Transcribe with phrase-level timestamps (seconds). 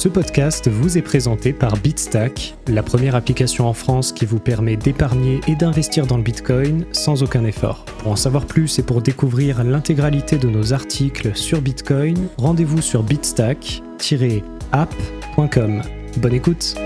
[0.00, 4.78] Ce podcast vous est présenté par Bitstack, la première application en France qui vous permet
[4.78, 7.84] d'épargner et d'investir dans le Bitcoin sans aucun effort.
[7.98, 13.02] Pour en savoir plus et pour découvrir l'intégralité de nos articles sur Bitcoin, rendez-vous sur
[13.02, 15.82] bitstack-app.com.
[16.16, 16.76] Bonne écoute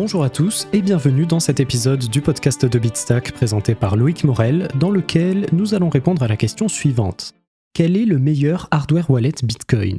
[0.00, 4.22] Bonjour à tous et bienvenue dans cet épisode du podcast de Bitstack présenté par Loïc
[4.22, 7.34] Morel, dans lequel nous allons répondre à la question suivante.
[7.74, 9.98] Quel est le meilleur hardware wallet Bitcoin?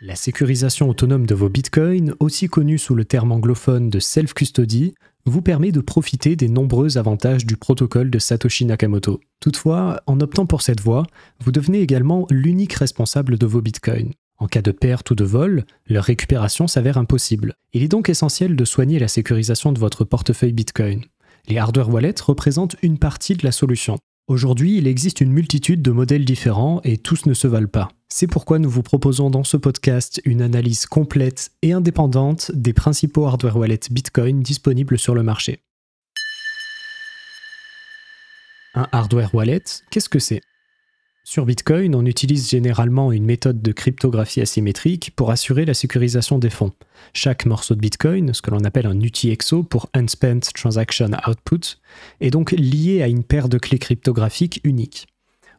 [0.00, 4.94] La sécurisation autonome de vos bitcoins, aussi connue sous le terme anglophone de self-custody,
[5.24, 9.20] vous permet de profiter des nombreux avantages du protocole de Satoshi Nakamoto.
[9.38, 11.06] Toutefois, en optant pour cette voie,
[11.38, 14.10] vous devenez également l'unique responsable de vos bitcoins.
[14.42, 17.54] En cas de perte ou de vol, leur récupération s'avère impossible.
[17.74, 21.04] Il est donc essentiel de soigner la sécurisation de votre portefeuille Bitcoin.
[21.46, 23.98] Les hardware wallets représentent une partie de la solution.
[24.26, 27.90] Aujourd'hui, il existe une multitude de modèles différents et tous ne se valent pas.
[28.08, 33.26] C'est pourquoi nous vous proposons dans ce podcast une analyse complète et indépendante des principaux
[33.26, 35.60] hardware wallets Bitcoin disponibles sur le marché.
[38.74, 40.40] Un hardware wallet, qu'est-ce que c'est?
[41.24, 46.50] Sur Bitcoin, on utilise généralement une méthode de cryptographie asymétrique pour assurer la sécurisation des
[46.50, 46.72] fonds.
[47.14, 51.78] Chaque morceau de Bitcoin, ce que l'on appelle un UTXO pour Unspent Transaction Output,
[52.20, 55.06] est donc lié à une paire de clés cryptographiques uniques.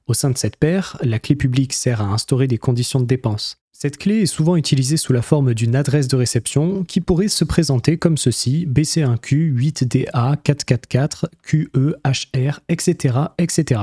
[0.05, 3.57] Au sein de cette paire, la clé publique sert à instaurer des conditions de dépense.
[3.71, 7.45] Cette clé est souvent utilisée sous la forme d'une adresse de réception qui pourrait se
[7.45, 13.81] présenter comme ceci BC1Q 8DA 444 QEHR, etc., etc.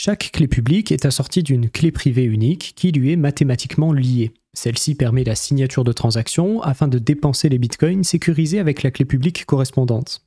[0.00, 4.32] Chaque clé publique est assortie d'une clé privée unique qui lui est mathématiquement liée.
[4.54, 9.04] Celle-ci permet la signature de transactions afin de dépenser les bitcoins sécurisés avec la clé
[9.04, 10.24] publique correspondante.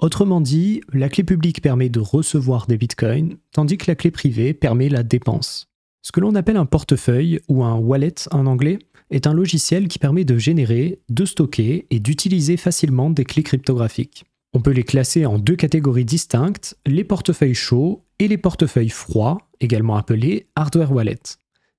[0.00, 4.54] Autrement dit, la clé publique permet de recevoir des bitcoins, tandis que la clé privée
[4.54, 5.68] permet la dépense.
[6.02, 8.80] Ce que l'on appelle un portefeuille ou un wallet en anglais
[9.12, 14.24] est un logiciel qui permet de générer, de stocker et d'utiliser facilement des clés cryptographiques.
[14.52, 19.38] On peut les classer en deux catégories distinctes, les portefeuilles chauds et les portefeuilles froids,
[19.60, 21.18] également appelés hardware wallet.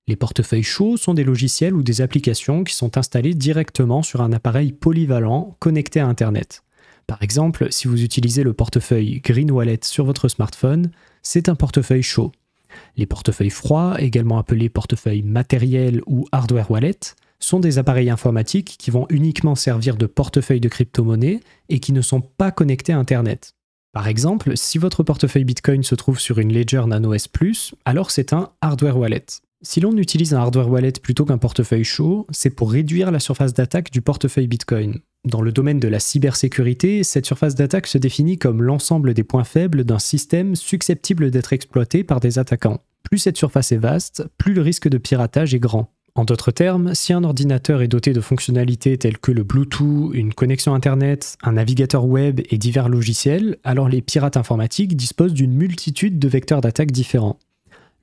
[0.06, 4.30] Les portefeuilles chauds sont des logiciels ou des applications qui sont installés directement sur un
[4.30, 6.62] appareil polyvalent connecté à Internet.
[7.06, 10.90] Par exemple, si vous utilisez le portefeuille Green Wallet sur votre smartphone,
[11.22, 12.30] c'est un portefeuille chaud.
[12.98, 16.98] Les portefeuilles froids, également appelés portefeuilles matériels ou hardware wallet,
[17.38, 21.40] sont des appareils informatiques qui vont uniquement servir de portefeuille de crypto-monnaie
[21.70, 23.54] et qui ne sont pas connectés à Internet.
[23.94, 27.28] Par exemple, si votre portefeuille Bitcoin se trouve sur une Ledger Nano S⁇
[27.84, 29.24] alors c'est un hardware wallet.
[29.62, 33.54] Si l'on utilise un hardware wallet plutôt qu'un portefeuille chaud, c'est pour réduire la surface
[33.54, 34.98] d'attaque du portefeuille Bitcoin.
[35.24, 39.44] Dans le domaine de la cybersécurité, cette surface d'attaque se définit comme l'ensemble des points
[39.44, 42.82] faibles d'un système susceptible d'être exploité par des attaquants.
[43.04, 45.94] Plus cette surface est vaste, plus le risque de piratage est grand.
[46.16, 50.32] En d'autres termes, si un ordinateur est doté de fonctionnalités telles que le Bluetooth, une
[50.32, 56.20] connexion Internet, un navigateur web et divers logiciels, alors les pirates informatiques disposent d'une multitude
[56.20, 57.40] de vecteurs d'attaque différents.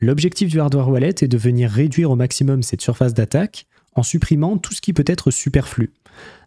[0.01, 4.57] L'objectif du hardware wallet est de venir réduire au maximum cette surface d'attaque en supprimant
[4.57, 5.91] tout ce qui peut être superflu.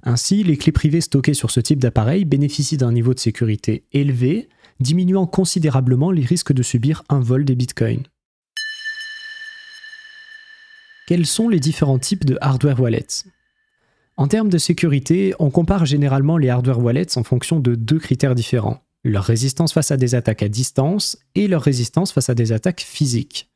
[0.03, 4.51] Ainsi, les clés privées stockées sur ce type d'appareil bénéficient d'un niveau de sécurité élevé,
[4.81, 8.03] diminuant considérablement les risques de subir un vol des bitcoins.
[11.07, 13.25] Quels sont les différents types de hardware wallets?
[14.17, 18.35] En termes de sécurité, on compare généralement les hardware wallets en fonction de deux critères
[18.35, 22.53] différents leur résistance face à des attaques à distance et leur résistance face à des
[22.53, 23.51] attaques physiques.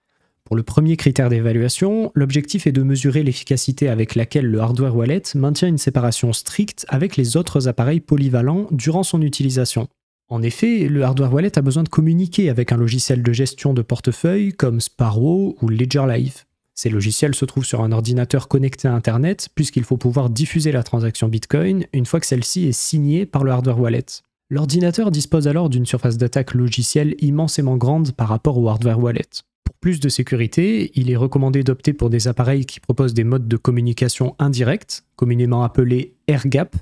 [0.44, 5.22] Pour le premier critère d'évaluation, l'objectif est de mesurer l'efficacité avec laquelle le hardware wallet
[5.34, 9.88] maintient une séparation stricte avec les autres appareils polyvalents durant son utilisation.
[10.28, 13.82] En effet, le hardware wallet a besoin de communiquer avec un logiciel de gestion de
[13.82, 16.44] portefeuille comme Sparrow ou Ledger Live.
[16.80, 20.84] Ces logiciels se trouvent sur un ordinateur connecté à Internet puisqu'il faut pouvoir diffuser la
[20.84, 24.04] transaction Bitcoin une fois que celle-ci est signée par le hardware wallet.
[24.48, 29.26] L'ordinateur dispose alors d'une surface d'attaque logicielle immensément grande par rapport au hardware wallet.
[29.64, 33.48] Pour plus de sécurité, il est recommandé d'opter pour des appareils qui proposent des modes
[33.48, 36.76] de communication indirects, communément appelés AirGap.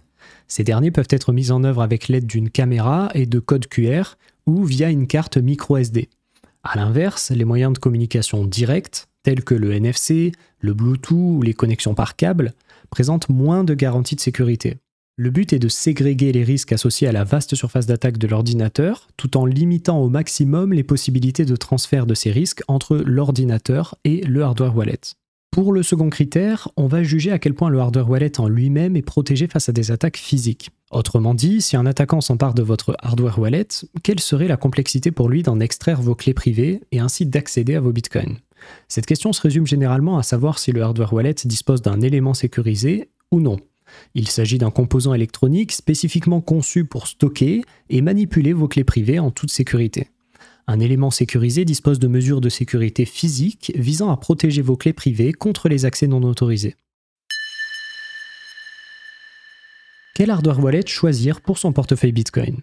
[0.47, 4.17] Ces derniers peuvent être mis en œuvre avec l'aide d'une caméra et de code QR
[4.45, 6.11] ou via une carte micro SD.
[6.65, 10.31] A l'inverse, les moyens de communication directs, tels que le NFC,
[10.61, 12.53] le Bluetooth ou les connexions par câble,
[12.91, 14.77] présentent moins de garanties de sécurité.
[15.17, 19.09] Le but est de ségréguer les risques associés à la vaste surface d'attaque de l'ordinateur,
[19.17, 24.21] tout en limitant au maximum les possibilités de transfert de ces risques entre l'ordinateur et
[24.21, 25.01] le hardware wallet.
[25.51, 28.95] Pour le second critère, on va juger à quel point le hardware wallet en lui-même
[28.95, 30.71] est protégé face à des attaques physiques.
[30.93, 33.67] Autrement dit, si un attaquant s'empare de votre hardware wallet,
[34.05, 37.81] quelle serait la complexité pour lui d'en extraire vos clés privées et ainsi d'accéder à
[37.81, 38.39] vos bitcoins?
[38.89, 43.11] Cette question se résume généralement à savoir si le hardware wallet dispose d'un élément sécurisé
[43.31, 43.59] ou non.
[44.15, 49.31] Il s'agit d'un composant électronique spécifiquement conçu pour stocker et manipuler vos clés privées en
[49.31, 50.11] toute sécurité.
[50.67, 55.33] Un élément sécurisé dispose de mesures de sécurité physiques visant à protéger vos clés privées
[55.33, 56.75] contre les accès non autorisés.
[60.17, 62.63] Quel hardware wallet choisir pour son portefeuille Bitcoin?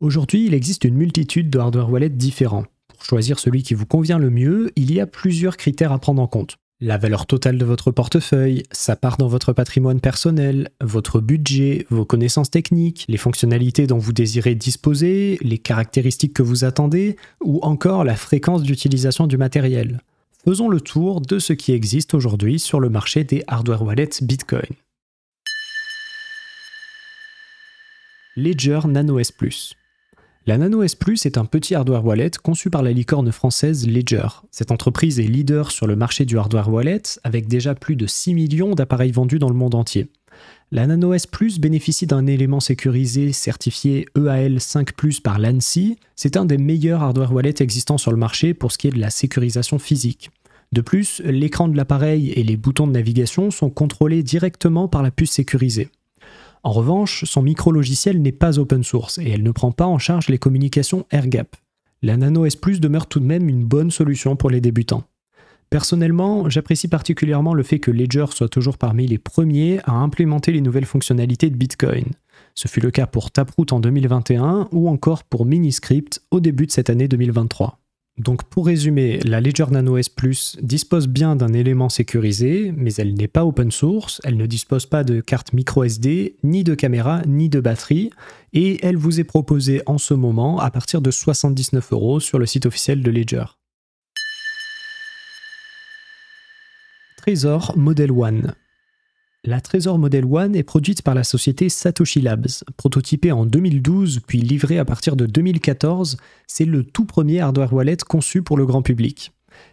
[0.00, 2.64] Aujourd'hui, il existe une multitude de hardware wallets différents.
[3.02, 6.26] Choisir celui qui vous convient le mieux, il y a plusieurs critères à prendre en
[6.26, 11.86] compte la valeur totale de votre portefeuille, sa part dans votre patrimoine personnel, votre budget,
[11.90, 17.60] vos connaissances techniques, les fonctionnalités dont vous désirez disposer, les caractéristiques que vous attendez, ou
[17.62, 20.00] encore la fréquence d'utilisation du matériel.
[20.44, 24.74] Faisons le tour de ce qui existe aujourd'hui sur le marché des hardware wallets Bitcoin.
[28.34, 29.30] Ledger Nano S⁇
[30.44, 34.26] la Nano S Plus est un petit hardware wallet conçu par la licorne française Ledger.
[34.50, 38.34] Cette entreprise est leader sur le marché du hardware wallet avec déjà plus de 6
[38.34, 40.08] millions d'appareils vendus dans le monde entier.
[40.72, 44.90] La Nano S Plus bénéficie d'un élément sécurisé certifié EAL 5
[45.22, 45.96] par l'ANSI.
[46.16, 48.98] C'est un des meilleurs hardware wallets existants sur le marché pour ce qui est de
[48.98, 50.30] la sécurisation physique.
[50.72, 55.12] De plus, l'écran de l'appareil et les boutons de navigation sont contrôlés directement par la
[55.12, 55.88] puce sécurisée.
[56.64, 60.28] En revanche, son micro-logiciel n'est pas open source et elle ne prend pas en charge
[60.28, 61.56] les communications AirGap.
[62.02, 65.04] La Nano S Plus demeure tout de même une bonne solution pour les débutants.
[65.70, 70.60] Personnellement, j'apprécie particulièrement le fait que Ledger soit toujours parmi les premiers à implémenter les
[70.60, 72.04] nouvelles fonctionnalités de Bitcoin.
[72.54, 76.72] Ce fut le cas pour Taproot en 2021 ou encore pour Miniscript au début de
[76.72, 77.81] cette année 2023.
[78.18, 83.14] Donc pour résumer, la Ledger Nano S Plus dispose bien d'un élément sécurisé, mais elle
[83.14, 87.22] n'est pas open source, elle ne dispose pas de carte micro SD, ni de caméra,
[87.26, 88.10] ni de batterie,
[88.52, 92.44] et elle vous est proposée en ce moment à partir de 79 euros sur le
[92.44, 93.44] site officiel de Ledger.
[97.16, 98.54] Trésor Model One.
[99.44, 102.62] La Trésor Model One est produite par la société Satoshi Labs.
[102.76, 106.16] Prototypée en 2012 puis livrée à partir de 2014,
[106.46, 109.32] c'est le tout premier hardware wallet conçu pour le grand public.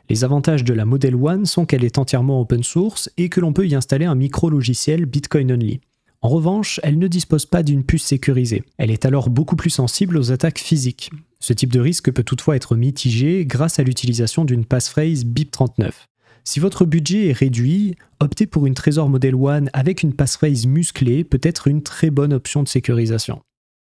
[0.10, 3.54] Les avantages de la Model One sont qu'elle est entièrement open source et que l'on
[3.54, 5.82] peut y installer un micro-logiciel Bitcoin only.
[6.24, 8.64] En revanche, elle ne dispose pas d'une puce sécurisée.
[8.80, 11.12] Elle est alors beaucoup plus sensible aux attaques physiques.
[11.40, 15.92] Ce type de risque peut toutefois être mitigé grâce à l'utilisation d'une passphrase BIP39.
[16.44, 21.24] Si votre budget est réduit, opter pour une Trésor Model One avec une passphrase musclée
[21.24, 23.42] peut être une très bonne option de sécurisation.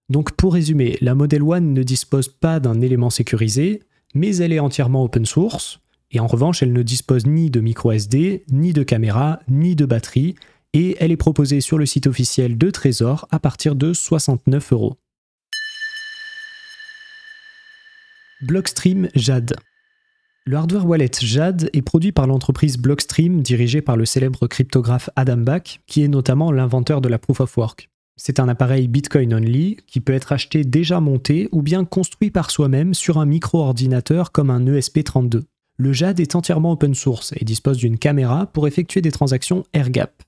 [0.10, 3.81] Donc pour résumer, la Model One ne dispose pas d'un élément sécurisé,
[4.13, 5.80] mais elle est entièrement open source,
[6.12, 9.86] et en revanche elle ne dispose ni de micro SD, ni de caméra, ni de
[9.86, 10.36] batterie,
[10.74, 14.98] et elle est proposée sur le site officiel de Trésor à partir de 69 euros.
[18.42, 19.56] Blockstream Jade.
[20.47, 25.38] Le hardware wallet Jade est produit par l'entreprise Blockstream dirigée par le célèbre cryptographe Adam
[25.38, 27.89] Back, qui est notamment l'inventeur de la Proof of Work.
[28.15, 32.51] C'est un appareil Bitcoin only qui peut être acheté déjà monté ou bien construit par
[32.51, 35.42] soi-même sur un micro-ordinateur comme un ESP32.
[35.77, 40.21] Le Jade est entièrement open source et dispose d'une caméra pour effectuer des transactions AirGap.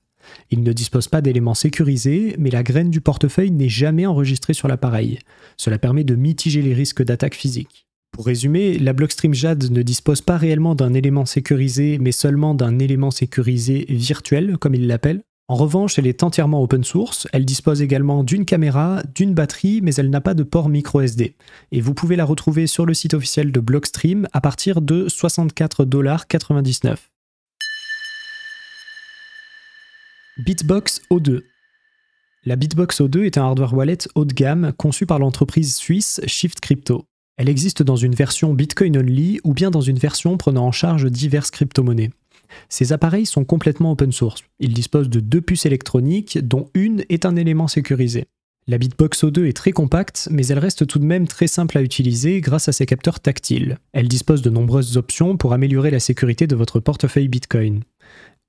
[0.50, 4.66] Il ne dispose pas d'éléments sécurisés, mais la graine du portefeuille n'est jamais enregistrée sur
[4.66, 5.20] l'appareil.
[5.56, 7.87] Cela permet de mitiger les risques d'attaque physique.
[8.12, 12.78] Pour résumer, la Blockstream Jade ne dispose pas réellement d'un élément sécurisé, mais seulement d'un
[12.78, 15.22] élément sécurisé virtuel, comme il l'appelle.
[15.50, 19.94] En revanche, elle est entièrement open source, elle dispose également d'une caméra, d'une batterie, mais
[19.94, 21.36] elle n'a pas de port micro SD.
[21.72, 26.96] Et vous pouvez la retrouver sur le site officiel de Blockstream à partir de 64,99$.
[30.44, 31.40] Bitbox O2.
[32.44, 36.60] La Bitbox O2 est un hardware wallet haut de gamme conçu par l'entreprise suisse Shift
[36.60, 37.06] Crypto.
[37.38, 41.08] Elle existe dans une version Bitcoin only ou bien dans une version prenant en charge
[41.08, 42.10] diverses crypto-monnaies.
[42.68, 44.42] Ces appareils sont complètement open source.
[44.58, 48.24] Ils disposent de deux puces électroniques dont une est un élément sécurisé.
[48.66, 51.82] La Bitbox O2 est très compacte, mais elle reste tout de même très simple à
[51.82, 53.78] utiliser grâce à ses capteurs tactiles.
[53.92, 57.84] Elle dispose de nombreuses options pour améliorer la sécurité de votre portefeuille Bitcoin.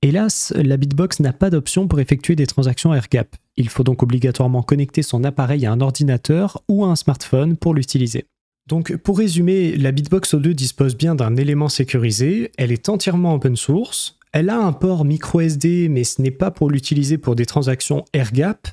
[0.02, 3.36] Hélas, la Bitbox n'a pas d'option pour effectuer des transactions AirGap.
[3.56, 7.76] Il faut donc obligatoirement connecter son appareil à un ordinateur ou à un smartphone pour
[7.76, 8.26] l'utiliser.
[8.70, 13.56] Donc pour résumer, la Bitbox O2 dispose bien d'un élément sécurisé, elle est entièrement open
[13.56, 17.48] source, elle a un port micro SD mais ce n'est pas pour l'utiliser pour des
[17.48, 18.68] transactions AirGap,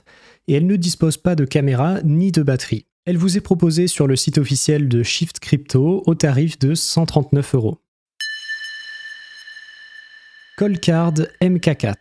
[0.49, 2.85] et elle ne dispose pas de caméra ni de batterie.
[3.07, 7.55] Elle vous est proposée sur le site officiel de Shift Crypto au tarif de 139
[7.55, 7.79] euros.
[10.59, 11.95] Coldcard MK4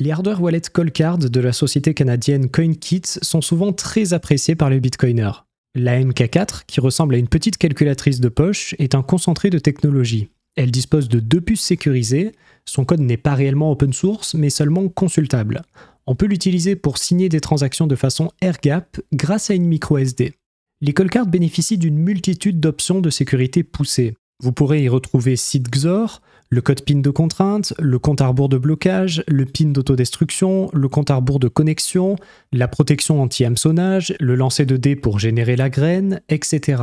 [0.00, 4.80] Les hardware wallets Coldcard de la société canadienne CoinKit sont souvent très appréciés par les
[4.80, 5.43] bitcoiners.
[5.76, 10.28] La MK4, qui ressemble à une petite calculatrice de poche, est un concentré de technologie.
[10.54, 12.30] Elle dispose de deux puces sécurisées,
[12.64, 15.62] son code n'est pas réellement open source, mais seulement consultable.
[16.06, 20.34] On peut l'utiliser pour signer des transactions de façon air-gap grâce à une micro SD.
[20.80, 24.14] Les Coldcard bénéficient d'une multitude d'options de sécurité poussées.
[24.42, 28.58] Vous pourrez y retrouver XOR, le code PIN de contrainte, le compte à rebours de
[28.58, 32.16] blocage, le PIN d'autodestruction, le compte à rebours de connexion,
[32.52, 36.82] la protection anti-hameçonnage, le lancer de dés pour générer la graine, etc.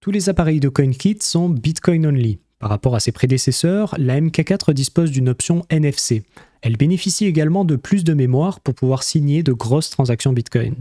[0.00, 2.38] Tous les appareils de CoinKit sont Bitcoin only.
[2.60, 6.22] Par rapport à ses prédécesseurs, la MK4 dispose d'une option NFC.
[6.60, 10.76] Elle bénéficie également de plus de mémoire pour pouvoir signer de grosses transactions Bitcoin.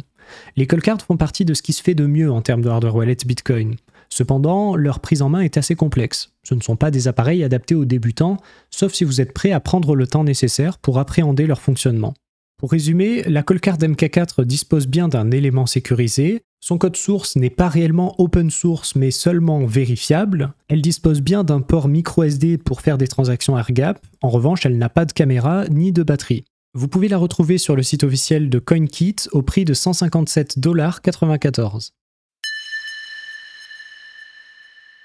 [0.56, 2.96] Les Coldcard font partie de ce qui se fait de mieux en termes de hardware
[2.96, 3.76] wallet Bitcoin.
[4.14, 6.34] Cependant, leur prise en main est assez complexe.
[6.44, 8.38] Ce ne sont pas des appareils adaptés aux débutants,
[8.70, 12.14] sauf si vous êtes prêt à prendre le temps nécessaire pour appréhender leur fonctionnement.
[12.58, 17.70] Pour résumer, la Colcard MK4 dispose bien d'un élément sécurisé, son code source n'est pas
[17.70, 23.00] réellement open source mais seulement vérifiable, elle dispose bien d'un port micro SD pour faire
[23.00, 26.44] des transactions AirGap, en revanche elle n'a pas de caméra ni de batterie.
[26.76, 31.90] Vous pouvez la retrouver sur le site officiel de CoinKit au prix de 157,94$.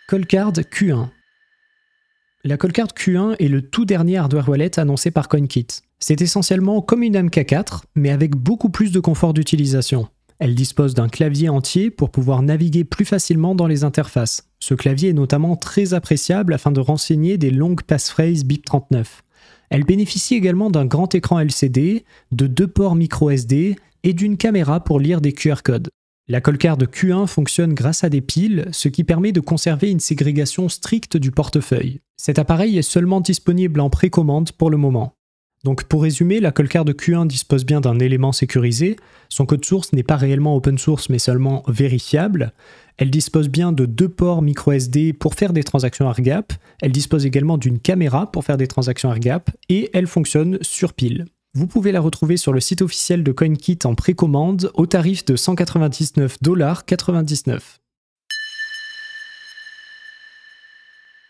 [0.09, 1.09] Colcard Q1.
[2.45, 5.67] La Colcard Q1 est le tout dernier hardware wallet annoncé par CoinKit.
[5.99, 10.07] C'est essentiellement comme une MK4, mais avec beaucoup plus de confort d'utilisation.
[10.39, 14.49] Elle dispose d'un clavier entier pour pouvoir naviguer plus facilement dans les interfaces.
[14.61, 19.07] Ce clavier est notamment très appréciable afin de renseigner des longues passphrases BIP39.
[19.71, 24.79] Elle bénéficie également d'un grand écran LCD, de deux ports micro SD et d'une caméra
[24.79, 25.89] pour lire des QR codes.
[26.29, 30.69] La Colcard Q1 fonctionne grâce à des piles, ce qui permet de conserver une ségrégation
[30.69, 32.01] stricte du portefeuille.
[32.17, 35.15] Cet appareil est seulement disponible en précommande pour le moment.
[35.63, 38.97] Donc pour résumer, la Colcard Q1 dispose bien d'un élément sécurisé,
[39.29, 42.53] son code source n'est pas réellement open source mais seulement vérifiable,
[42.99, 46.53] elle dispose bien de deux ports micro SD pour faire des transactions AirGap,
[46.83, 51.27] elle dispose également d'une caméra pour faire des transactions AirGap, et elle fonctionne sur pile.
[51.57, 55.39] Vous pouvez la retrouver sur le site officiel de CoinKit en précommande au tarif de
[55.39, 57.61] 199,99$.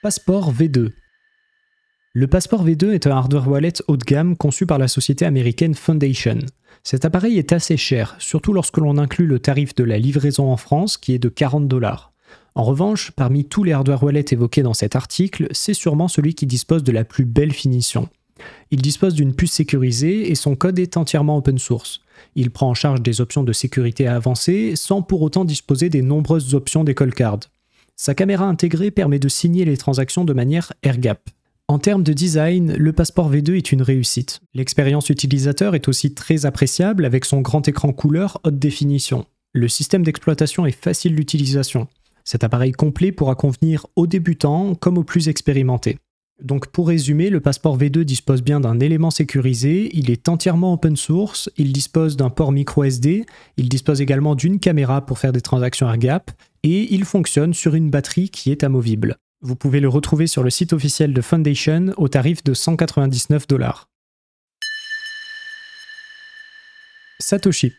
[0.03, 0.91] Passeport V2
[2.13, 5.77] Le Passeport V2 est un hardware wallet haut de gamme conçu par la société américaine
[5.77, 6.39] Foundation.
[6.83, 10.57] Cet appareil est assez cher, surtout lorsque l'on inclut le tarif de la livraison en
[10.57, 12.13] France qui est de 40 dollars.
[12.57, 16.47] En revanche, parmi tous les hardware wallets évoqués dans cet article, c'est sûrement celui qui
[16.47, 18.09] dispose de la plus belle finition.
[18.71, 22.01] Il dispose d'une puce sécurisée et son code est entièrement open source.
[22.35, 26.55] Il prend en charge des options de sécurité avancées sans pour autant disposer des nombreuses
[26.55, 27.41] options des card.
[27.97, 31.31] Sa caméra intégrée permet de signer les transactions de manière air-gap.
[31.69, 34.41] En termes de design, le Passeport V2 est une réussite.
[34.55, 39.27] L'expérience utilisateur est aussi très appréciable avec son grand écran couleur haute définition.
[39.53, 41.89] Le système d'exploitation est facile d'utilisation.
[42.23, 45.99] Cet appareil complet pourra convenir aux débutants comme aux plus expérimentés.
[46.43, 50.95] Donc pour résumer, le passeport V2 dispose bien d'un élément sécurisé, il est entièrement open
[50.95, 53.25] source, il dispose d'un port micro SD,
[53.57, 56.31] il dispose également d'une caméra pour faire des transactions AirGap,
[56.63, 59.17] et il fonctionne sur une batterie qui est amovible.
[59.41, 63.89] Vous pouvez le retrouver sur le site officiel de Foundation au tarif de 199 dollars.
[67.19, 67.73] Satoship.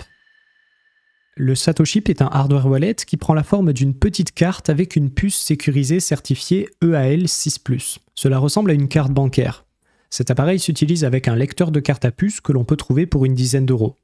[1.40, 5.12] Le Satoship est un hardware wallet qui prend la forme d'une petite carte avec une
[5.12, 8.00] puce sécurisée certifiée EAL6+.
[8.16, 9.64] Cela ressemble à une carte bancaire.
[10.10, 13.24] Cet appareil s'utilise avec un lecteur de carte à puce que l'on peut trouver pour
[13.24, 13.96] une dizaine d'euros.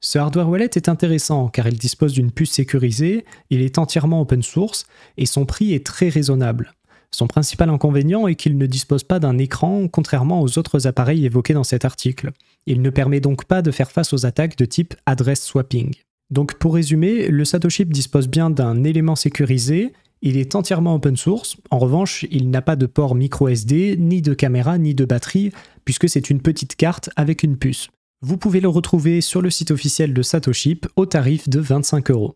[0.00, 4.42] Ce hardware wallet est intéressant car il dispose d'une puce sécurisée, il est entièrement open
[4.42, 4.84] source
[5.16, 6.72] et son prix est très raisonnable.
[7.12, 11.54] Son principal inconvénient est qu'il ne dispose pas d'un écran contrairement aux autres appareils évoqués
[11.54, 12.32] dans cet article.
[12.66, 15.94] Il ne permet donc pas de faire face aux attaques de type address swapping.
[16.32, 21.58] Donc pour résumer, le Satoship dispose bien d'un élément sécurisé, il est entièrement open source,
[21.70, 25.52] en revanche il n'a pas de port micro SD, ni de caméra, ni de batterie,
[25.84, 27.90] puisque c'est une petite carte avec une puce.
[28.22, 32.34] Vous pouvez le retrouver sur le site officiel de Satoship au tarif de 25 euros.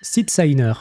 [0.00, 0.72] SeedSigner.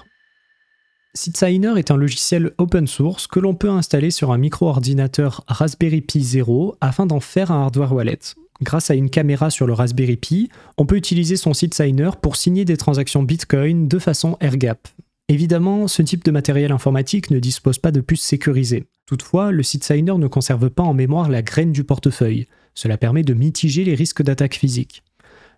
[1.13, 6.23] SeedSigner est un logiciel open source que l'on peut installer sur un micro-ordinateur Raspberry Pi
[6.23, 8.19] 0 afin d'en faire un hardware wallet
[8.61, 12.35] grâce à une caméra sur le Raspberry Pi, on peut utiliser son site signer pour
[12.35, 14.87] signer des transactions Bitcoin de façon air-gap.
[15.29, 18.85] Évidemment, ce type de matériel informatique ne dispose pas de puce sécurisée.
[19.05, 22.47] Toutefois, le site signer ne conserve pas en mémoire la graine du portefeuille.
[22.75, 25.03] Cela permet de mitiger les risques d'attaque physique.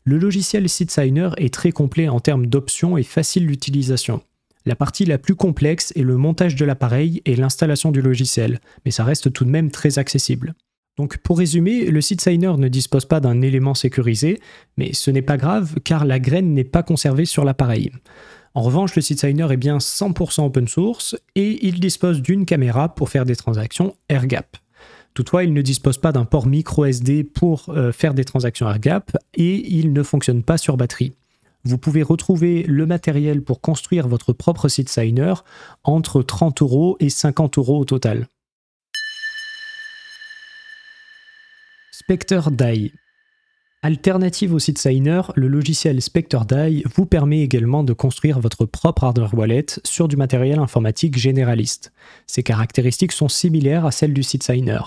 [0.07, 4.21] Le logiciel SeedSigner est très complet en termes d'options et facile d'utilisation.
[4.67, 8.91] La partie la plus complexe est le montage de l'appareil et l'installation du logiciel, mais
[8.91, 10.53] ça reste tout de même très accessible.
[10.97, 14.39] Donc pour résumer, le site signer ne dispose pas d'un élément sécurisé,
[14.77, 17.91] mais ce n'est pas grave car la graine n'est pas conservée sur l'appareil.
[18.53, 22.95] En revanche, le site signer est bien 100% open source et il dispose d'une caméra
[22.95, 24.57] pour faire des transactions AirGap.
[25.13, 29.17] Toutefois, il ne dispose pas d'un port micro SD pour euh, faire des transactions AirGap
[29.33, 31.13] et il ne fonctionne pas sur batterie.
[31.65, 35.33] Vous pouvez retrouver le matériel pour construire votre propre site signer
[35.83, 38.27] entre 30 euros et 50 euros au total.
[41.97, 42.91] Spectre DAI.
[43.81, 49.05] Alternative au site Signer, le logiciel Spectre DAI vous permet également de construire votre propre
[49.05, 51.93] hardware wallet sur du matériel informatique généraliste.
[52.27, 54.81] Ses caractéristiques sont similaires à celles du site Signer.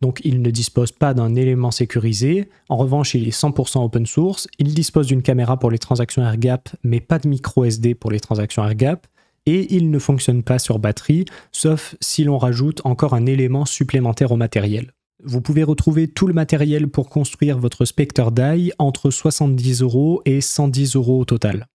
[0.00, 4.48] Donc il ne dispose pas d'un élément sécurisé, en revanche il est 100% open source,
[4.58, 8.20] il dispose d'une caméra pour les transactions AirGap mais pas de micro SD pour les
[8.20, 9.06] transactions AirGap,
[9.44, 14.32] et il ne fonctionne pas sur batterie, sauf si l'on rajoute encore un élément supplémentaire
[14.32, 14.94] au matériel.
[15.24, 20.40] Vous pouvez retrouver tout le matériel pour construire votre Spectre DAI entre 70 euros et
[20.40, 21.66] 110 euros au total.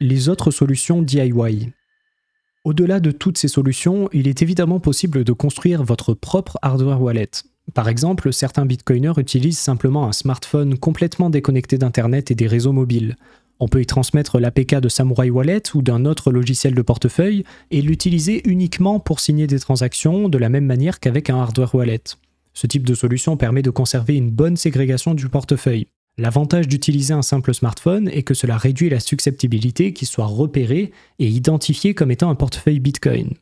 [0.00, 1.72] Les autres solutions DIY.
[2.64, 7.30] Au-delà de toutes ces solutions, il est évidemment possible de construire votre propre hardware wallet.
[7.72, 13.16] Par exemple, certains bitcoiners utilisent simplement un smartphone complètement déconnecté d'Internet et des réseaux mobiles.
[13.60, 17.82] On peut y transmettre l'APK de Samurai Wallet ou d'un autre logiciel de portefeuille et
[17.82, 22.02] l'utiliser uniquement pour signer des transactions de la même manière qu'avec un hardware wallet.
[22.54, 25.86] Ce type de solution permet de conserver une bonne ségrégation du portefeuille.
[26.16, 31.28] L'avantage d'utiliser un simple smartphone est que cela réduit la susceptibilité qu'il soit repéré et
[31.28, 33.34] identifié comme étant un portefeuille Bitcoin.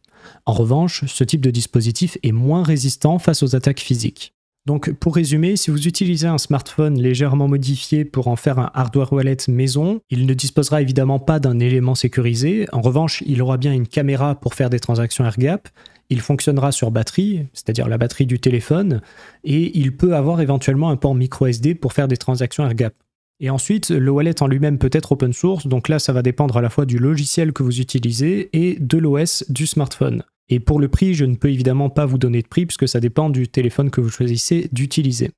[0.46, 4.34] En revanche, ce type de dispositif est moins résistant face aux attaques physiques.
[4.66, 9.12] Donc pour résumer, si vous utilisez un smartphone légèrement modifié pour en faire un hardware
[9.12, 12.66] wallet maison, il ne disposera évidemment pas d'un élément sécurisé.
[12.72, 15.68] En revanche, il aura bien une caméra pour faire des transactions AirGap.
[16.10, 19.02] Il fonctionnera sur batterie, c'est-à-dire la batterie du téléphone,
[19.44, 22.94] et il peut avoir éventuellement un port micro SD pour faire des transactions AirGap.
[23.40, 26.56] Et ensuite, le wallet en lui-même peut être open source, donc là ça va dépendre
[26.56, 30.24] à la fois du logiciel que vous utilisez et de l'OS du smartphone.
[30.48, 33.00] Et pour le prix, je ne peux évidemment pas vous donner de prix puisque ça
[33.00, 35.30] dépend du téléphone que vous choisissez d'utiliser.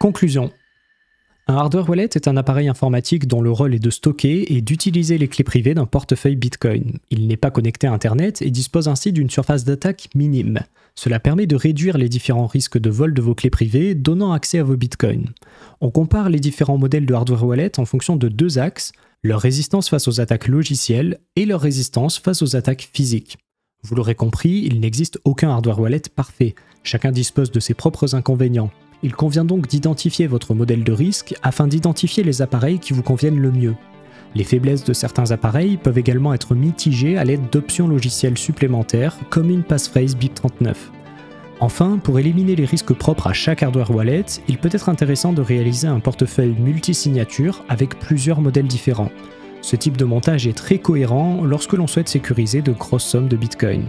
[0.00, 0.52] Conclusion.
[1.50, 5.16] Un hardware wallet est un appareil informatique dont le rôle est de stocker et d'utiliser
[5.16, 6.98] les clés privées d'un portefeuille Bitcoin.
[7.10, 10.60] Il n'est pas connecté à Internet et dispose ainsi d'une surface d'attaque minime.
[10.94, 14.58] Cela permet de réduire les différents risques de vol de vos clés privées, donnant accès
[14.58, 15.32] à vos bitcoins.
[15.80, 19.88] On compare les différents modèles de hardware wallet en fonction de deux axes, leur résistance
[19.88, 23.38] face aux attaques logicielles et leur résistance face aux attaques physiques.
[23.84, 28.70] Vous l'aurez compris, il n'existe aucun hardware wallet parfait, chacun dispose de ses propres inconvénients.
[29.02, 33.38] Il convient donc d'identifier votre modèle de risque afin d'identifier les appareils qui vous conviennent
[33.38, 33.74] le mieux.
[34.34, 39.50] Les faiblesses de certains appareils peuvent également être mitigées à l'aide d'options logicielles supplémentaires comme
[39.50, 40.74] une passphrase BIP39.
[41.60, 45.42] Enfin, pour éliminer les risques propres à chaque hardware wallet, il peut être intéressant de
[45.42, 49.10] réaliser un portefeuille multi-signature avec plusieurs modèles différents.
[49.60, 53.36] Ce type de montage est très cohérent lorsque l'on souhaite sécuriser de grosses sommes de
[53.36, 53.88] Bitcoin.